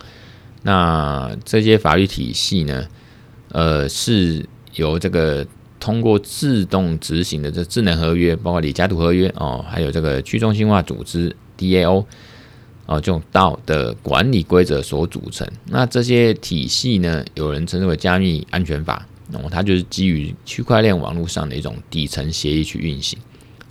[0.61, 2.85] 那这些法律体系呢，
[3.53, 5.47] 呃，是由这个
[5.79, 12.05] 通过自动执行的这智能合约，包括李嘉图合约哦，还有这个去中心化组织 DAO
[12.87, 15.47] 哦，这种道的管理规则所组成。
[15.67, 19.08] 那这些体系呢，有人称之为加密安全法。
[19.34, 23.17] 哦，它就是基于区块链网络上的一种底层协议去运行，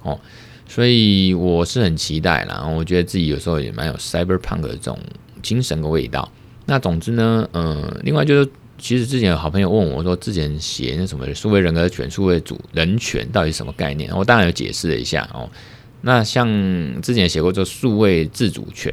[0.02, 0.18] 哦，
[0.66, 2.66] 所以我是很期待啦。
[2.66, 4.98] 我觉得自己有时候也蛮有 cyberpunk 的这种
[5.42, 6.30] 精神的味道。
[6.64, 14.14] 那总之呢，嗯，另外就是，其实之前有好朋友问我说，之前写那什么数位人格权、数位主人权到底什么概念？
[14.16, 15.50] 我当然有解释了一下哦。
[16.00, 16.46] 那像
[17.02, 18.92] 之前写过这数位自主权，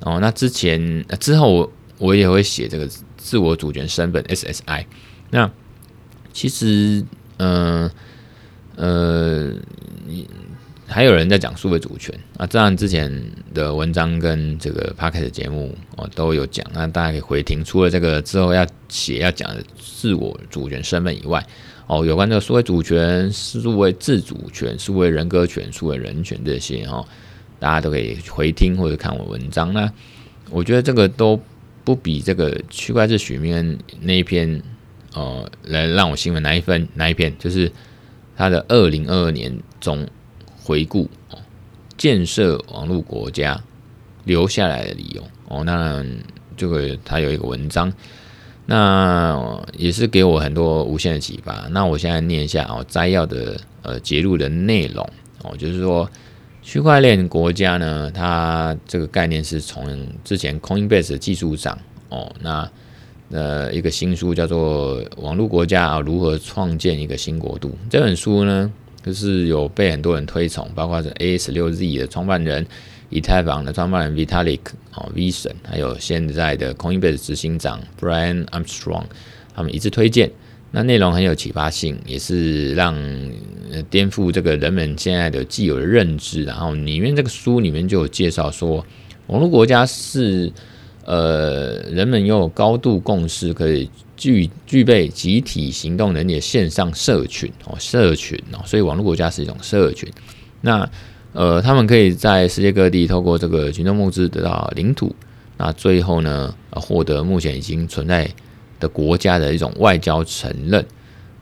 [0.00, 4.86] 哦，那之前之后我我也会写这个自我主权身份 SSI，
[5.30, 5.50] 那。
[6.38, 7.04] 其实，
[7.38, 7.90] 嗯
[8.76, 9.52] 呃，
[10.86, 13.12] 还有人在讲数位主权啊，这样之前
[13.52, 17.64] 的文章跟这个 Podcast 节目哦都有讲，那大家可以回听。
[17.64, 21.44] 除了这个之后要写要讲的自我主权身份以外，
[21.88, 27.04] 哦，有关这个数位主权、数位自主权、数位人格权、数位人权这些哦，
[27.58, 29.72] 大家都可以回听或者看我文章。
[29.72, 29.92] 那
[30.50, 31.40] 我觉得这个都
[31.82, 34.62] 不比这个区块链许明恩那一篇
[35.18, 37.70] 呃来让我新闻哪一份哪一篇，就是
[38.36, 40.06] 他的二零二二年中
[40.62, 41.38] 回顾哦，
[41.96, 43.60] 建设网络国家
[44.24, 46.04] 留下来的理由哦，那
[46.56, 47.92] 这个他有一个文章。
[48.70, 51.66] 那也是给我很多无限的启发。
[51.70, 55.08] 那我现在念一下哦，摘要的呃节录的内容
[55.42, 56.06] 哦，就是说
[56.62, 61.78] 区块链国家呢，它这个概念是从之前 Coinbase 的技术长
[62.10, 62.70] 哦，那
[63.30, 68.72] 呃一个新书叫做《网络国家啊如何创建一个新国度》这本书呢，
[69.04, 72.66] 就是有被很多人推崇，包括是 AS6Z 的创办人。
[73.10, 74.60] 以太坊的创办人 Vitalik
[74.94, 79.04] 哦，V 神，还有现在的 Coinbase 执行长 Brian Armstrong，
[79.54, 80.30] 他们一致推荐。
[80.70, 82.94] 那内容很有启发性，也是让
[83.88, 86.44] 颠覆这个人们现在的既有的认知。
[86.44, 88.84] 然后里面这个书里面就有介绍说，
[89.28, 90.52] 网络国家是
[91.08, 100.06] 呃人们有高度共识，可以具具备集体行动能力的线上社群哦，社群哦，所以网络国家是一种社群。
[100.60, 100.86] 那
[101.32, 105.14] 呃，他们可以在世界各地透过这个群众募资得到领土，
[105.56, 108.28] 那最后呢，获得目前已经存在
[108.78, 110.84] 的国家的一种外交承认。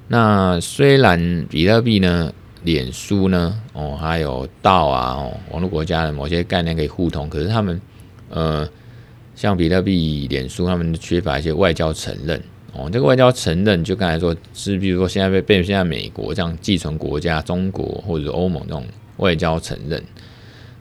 [0.07, 7.81] 那虽然比特币呢、脸书呢，哦，还有道啊，哦，网络国家的某些概念可以互通，可是他们，
[8.29, 8.69] 呃，
[9.37, 12.43] 像比特币、脸书，他们缺乏一些外交承认。
[12.73, 18.85] 哦，这个外交承认，就刚才说是，比如说现在被被现在美国这样继承国家，中国或者欧盟这种。
[19.19, 20.05] 外交承认，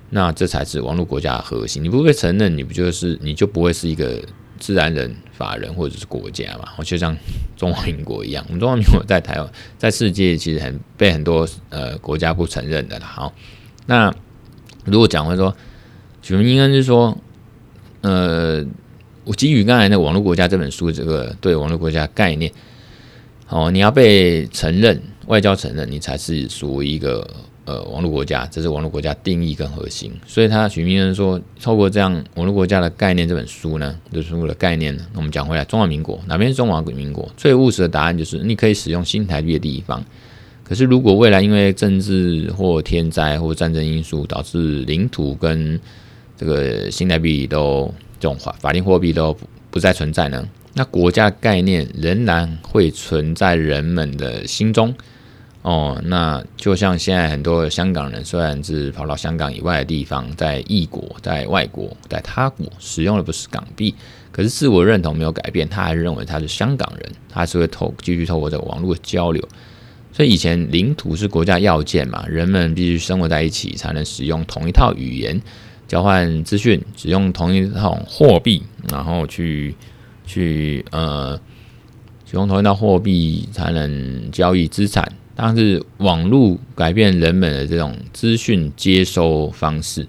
[0.10, 1.82] 那这才是网络国家的核心。
[1.82, 4.22] 你不被承认，你不就是你就不会是一个
[4.60, 6.84] 自然人、法人或者是国家嘛？
[6.84, 7.16] 就像
[7.56, 13.06] 中华民国一样，我们中华民国在台湾，在世界其实很被很多呃国家不承认的啦。
[13.06, 13.34] 好，
[13.86, 14.14] 那
[14.84, 15.56] 如果讲回说，
[16.22, 17.18] 许铭恩是说，
[18.06, 18.66] 呃，
[19.24, 22.52] 我基于刚才那《网络国家》这本书这个对网络国家概念，
[23.50, 27.28] 哦，你要被承认，外交承认，你才是属于一个。
[27.68, 37.28] 呃，网络国家，这是网络国家定义跟核心，所以他许明恩说，透过这样网络国家的概念这本书呢，这书的概念呢，我们讲回来，中华民国哪边是中华民国？
[37.36, 40.06] 最务实的答案就是，你可以使用新台币的地方，
[40.64, 45.80] 可是如果未来因为政治或天灾或战争因素导致领土跟
[46.38, 54.94] 这个新台币都这种法法定货币都不不再存在呢，那国家概念仍然会存在人们的心中。
[55.62, 63.96] 哦，那就像现在很多香港人，虽然是跑到香港以外的地方，在异国、在外国、在他国使用的不是港币，
[64.32, 69.44] 可是自我认同没有改变，他还是认为他是香港人，他还是会透继续透过这个网络交流。
[70.12, 75.42] 所以以前领土是国家要件嘛，人们必须生活在一起，才能使用同一套语言
[75.88, 79.76] 交换资讯，使用同一套货币，然后去
[80.26, 81.40] 去呃，
[82.26, 85.12] 使用同一套货币才能交易资产。
[85.36, 90.08] 但是网络改变人们的这种资讯接收方式，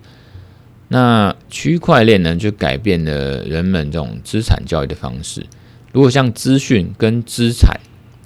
[0.88, 5.44] 那区块链呢，就改变了人们这种资产交易的方式。
[5.92, 7.80] 如果像资讯跟资产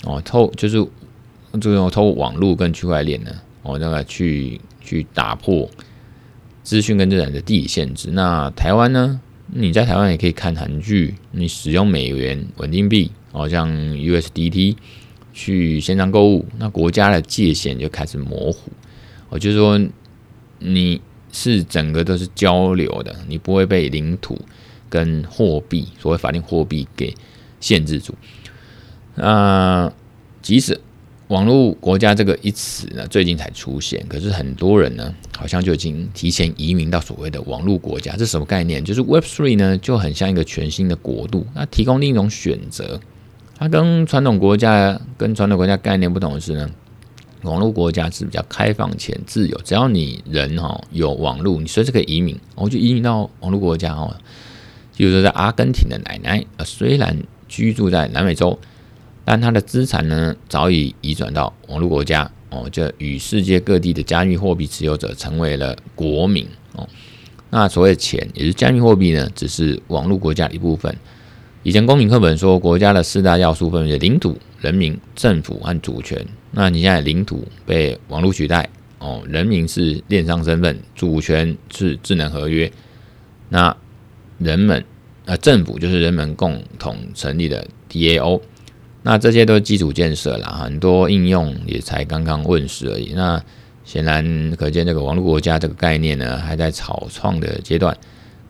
[0.05, 0.77] 哦，透就是
[1.59, 3.31] 就用透过网络跟区块链呢，
[3.63, 5.67] 哦，那个去去打破
[6.63, 8.11] 资讯跟资产的地理限制。
[8.11, 14.77] 那台湾呢，你在台湾也可以看韩剧，你使用美元稳定币，哦，像 USDT。
[15.33, 18.71] 去线上购物，那国家的界限就开始模糊。
[19.29, 19.81] 我就是说，
[20.59, 21.01] 你
[21.31, 24.39] 是整个都是交流的，你不会被领土
[24.89, 27.15] 跟货币，所谓法定货币给
[27.61, 28.13] 限制住。
[29.15, 29.91] 那
[30.43, 30.79] 即使
[31.31, 38.13] 网络国家这个一词呢，最近才出现，可是很多人呢，好像就已经提前移民到所谓的网络国家。
[38.15, 38.85] 这是什么概念？
[38.85, 43.01] 就是 Web Three 呢，就很像一个全新的国度，那提供另一种选择。
[43.57, 46.69] 它跟传统国家跟传统国家概念不同的是呢，
[47.43, 54.13] 网络国家是比较开放且自由，只要你人哈有网络，你随时可以移民，我就移民到网络国家哦。
[54.97, 57.17] 比如说在阿根廷的奶奶，呃，虽然
[57.49, 58.59] 居住在南美洲，
[59.25, 66.89] 但它的资产呢早已移转到网络国家哦，就与世界各地的加密货币持有者成为了国民哦。
[67.51, 70.95] 那所谓钱也是加密货币呢，只是网络国家的一部分。
[71.63, 76.25] 以前公民课本说，国家的四大要素分别领土、人民、政府和主权。
[76.53, 78.69] 那你现在领土被网络取代，
[78.99, 82.73] 哦，人民是链上身份，主权是智能合约。
[83.51, 83.77] 那
[84.39, 84.83] 人们
[85.27, 88.41] 呃，政府就是人们共同成立的 DAO。
[89.03, 93.13] 那这些都是基础建设啦，很多应用也才刚刚问世而已。
[93.15, 93.43] 那
[93.85, 97.97] 显然可见，这个网络国家这个概念呢，还在草创的阶段。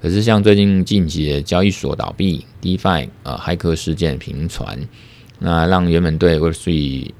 [0.02, 4.78] 可是，像最近近期的交易所倒闭、DeFi 呃骇客事件频传，
[5.38, 6.70] 那让原本对 Web3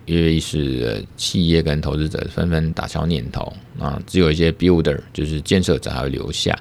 [0.07, 6.59] 跃跃欲试的企业跟投资者纷纷打消念头啊，只有一些 Builder 就是建设者还会留下。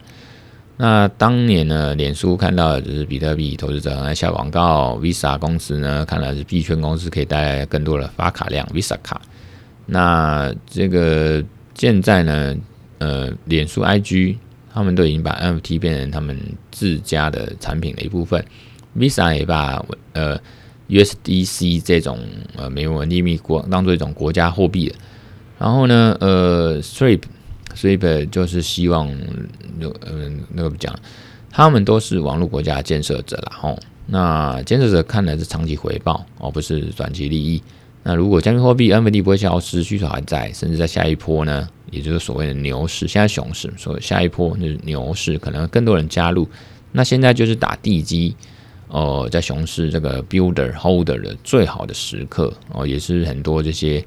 [0.81, 9.21] 那当年呢，脸书看到的就是比特币投资者来下广告，Visa 公司呢看来是币圈公司可以带来更多的发卡量，Visa 卡。
[9.85, 11.43] 那这个
[11.75, 12.55] 现在呢，
[12.99, 14.37] 呃，脸书 IG
[14.73, 16.39] 他们都已经把 NFT 变成他们
[16.71, 18.41] 自家的产品的一部分
[18.97, 20.39] ，Visa 也把呃
[20.87, 22.17] USDC 这种
[22.55, 24.95] 呃美元利密国当做一种国家货币了。
[25.59, 27.23] 然后呢，呃，Stripe。
[27.75, 27.97] 所以，
[28.27, 29.09] 就是希望，
[29.77, 30.93] 那嗯，那个不讲，
[31.49, 33.57] 他们都是网络国家建设者啦。
[33.59, 33.79] 吼。
[34.11, 37.61] 那建设者看的是长期回报，而不是短期利益。
[38.01, 46.49] 那如果加密货币 NFT 不会消失，需求还在，甚至在下一波呢，也就是所谓的牛市，现在熊市，所以下一波就是牛市，可能更多人加入。
[46.91, 48.35] 那现在就是打地基，
[48.87, 54.03] 哦、呃，在熊市这个 builder holder 的最好的时刻哦、也是很多这些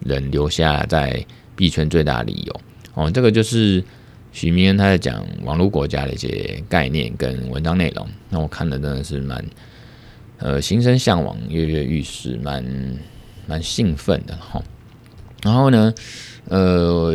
[0.00, 2.60] 人留下在币圈最大的理由。
[2.96, 3.84] 哦，这个就是
[4.32, 9.44] 许明恩他在讲网络国家的一些概念跟文章内容，那我看的真的是蛮
[10.38, 12.64] 呃心生向往，跃跃欲试，蛮
[13.46, 14.62] 蛮兴奋的哈。
[15.42, 15.92] 然后呢，
[16.48, 17.14] 呃，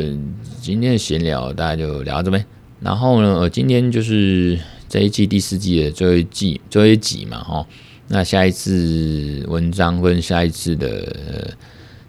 [0.62, 2.46] 今天的闲聊大家就聊到这边。
[2.80, 7.68] 然后呢，呃，今天就是这一季第四季的最后一季最后一集嘛，哈。
[8.08, 11.56] 那下一次文章跟下一次的、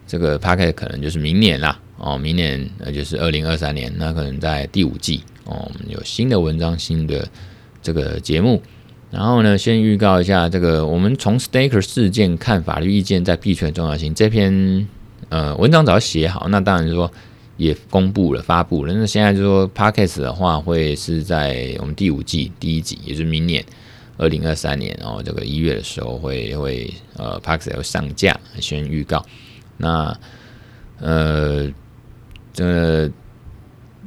[0.07, 1.81] 这个 Podcast 可能就是明年啦。
[2.03, 7.29] 哦，明年那就是二零二三年，那可能在第五季哦，我们有新的文章、新的
[7.81, 8.61] 这个节目。
[9.13, 14.13] 然后呢，先预告一下这个，我们从 Staker 事件看法律意见在币圈的重要性。
[14.13, 14.89] 这篇
[15.29, 17.09] 呃文章早写好，那当然说
[17.57, 18.93] 也公布了、发布了。
[18.93, 23.65] 那现在就说 Podcast 的话，会是在我们第五季第一集，也是明年
[24.17, 29.25] 二零二三年哦，这个一月的时候会会呃 Podcast 会上架，先预告。
[29.77, 30.19] 那
[30.99, 31.71] 呃。
[32.53, 33.11] 这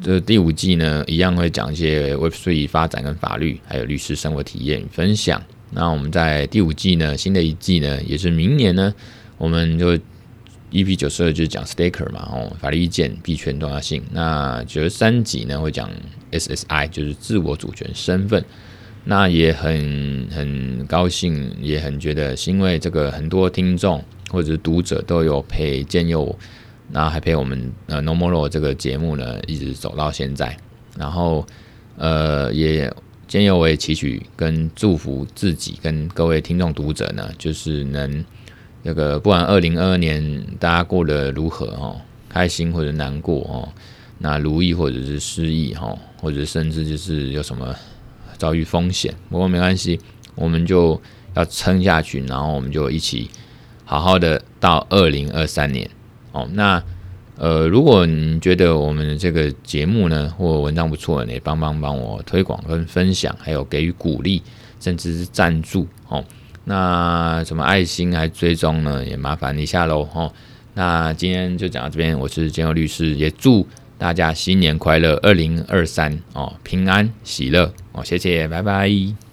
[0.01, 5.41] 这第五季呢，一样会讲一些 Web3 发展跟法律，还有律师生活体验分享。
[5.71, 8.93] 那我们在第五季呢，新的一季呢，也是明年呢，
[9.37, 9.97] 我们就
[10.71, 14.03] EP 九十二就是讲 Staker 嘛，哦，法律意见、币圈重要性。
[14.11, 15.89] 那九十三集呢，会讲
[16.31, 18.43] SSI，就是自我主权身份。
[19.05, 26.37] 那也很很高兴，也很觉得是因为这个很多听众或者是读者都有陪建佑。
[26.91, 30.55] 那还陪我们呃 No More 这个节目呢，一直走到现在。
[30.97, 31.45] 然后
[31.97, 32.93] 呃，也
[33.27, 38.23] 兼由为期许跟祝福自己跟各位听众读者呢，就是能
[38.83, 43.67] 这个不管二零二二年大家过得如何哦，开心或者难过哦，
[44.19, 47.75] 那如意或者是失意哈，或者甚至就是有什么
[48.37, 49.99] 遭遇风险，不过没关系，
[50.35, 51.01] 我们就
[51.33, 53.29] 要撑下去，然后我们就一起
[53.83, 55.89] 好好的到二零二三年。
[56.35, 56.83] 哦，那
[57.37, 64.41] 呃，如果你觉得我们这个节目呢或文章不错，你帮帮帮我推广跟分享，还有给予鼓励，
[64.79, 66.23] 甚至是赞助哦。
[66.65, 70.31] 那什么爱心还追踪呢，也麻烦一下喽哦。
[70.73, 73.65] 那今天就讲到这边，我是建佑律师，也祝
[73.97, 79.24] 大家新年快乐，二零二三哦，平安喜乐哦，谢谢，拜拜。